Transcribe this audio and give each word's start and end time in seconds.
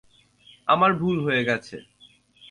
আমার 0.67 0.91
ভুল 0.93 1.17
হয়ে 1.23 1.43
গেছে। 1.43 1.75